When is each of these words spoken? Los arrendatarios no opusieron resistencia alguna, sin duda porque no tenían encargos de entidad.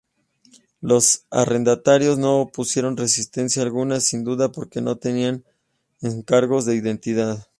Los 0.81 1.27
arrendatarios 1.29 2.17
no 2.17 2.39
opusieron 2.41 2.97
resistencia 2.97 3.61
alguna, 3.61 3.99
sin 3.99 4.23
duda 4.23 4.51
porque 4.51 4.81
no 4.81 4.95
tenían 4.97 5.45
encargos 6.01 6.65
de 6.65 6.79
entidad. 6.79 7.45